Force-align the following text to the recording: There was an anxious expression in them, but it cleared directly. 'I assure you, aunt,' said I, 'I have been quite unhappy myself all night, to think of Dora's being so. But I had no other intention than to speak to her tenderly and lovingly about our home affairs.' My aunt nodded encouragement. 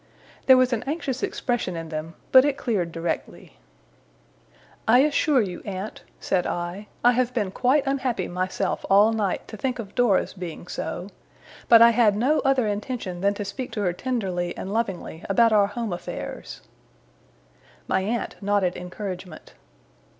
There 0.47 0.57
was 0.57 0.73
an 0.73 0.81
anxious 0.87 1.21
expression 1.21 1.75
in 1.75 1.89
them, 1.89 2.15
but 2.31 2.43
it 2.43 2.57
cleared 2.57 2.91
directly. 2.91 3.57
'I 4.87 4.97
assure 5.01 5.41
you, 5.41 5.61
aunt,' 5.63 6.01
said 6.19 6.47
I, 6.47 6.87
'I 7.03 7.11
have 7.11 7.35
been 7.35 7.51
quite 7.51 7.85
unhappy 7.85 8.27
myself 8.27 8.83
all 8.89 9.13
night, 9.13 9.47
to 9.47 9.55
think 9.57 9.77
of 9.77 9.93
Dora's 9.93 10.33
being 10.33 10.65
so. 10.65 11.09
But 11.69 11.83
I 11.83 11.91
had 11.91 12.15
no 12.17 12.39
other 12.39 12.65
intention 12.67 13.21
than 13.21 13.35
to 13.35 13.45
speak 13.45 13.71
to 13.73 13.81
her 13.81 13.93
tenderly 13.93 14.57
and 14.57 14.73
lovingly 14.73 15.23
about 15.29 15.53
our 15.53 15.67
home 15.67 15.93
affairs.' 15.93 16.61
My 17.87 18.01
aunt 18.01 18.37
nodded 18.41 18.75
encouragement. 18.75 19.53